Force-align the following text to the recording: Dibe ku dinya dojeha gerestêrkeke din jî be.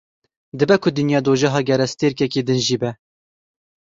Dibe 0.57 0.75
ku 0.81 0.87
dinya 0.95 1.19
dojeha 1.25 1.59
gerestêrkeke 1.67 2.41
din 2.47 2.59
jî 2.67 2.77
be. 2.81 2.89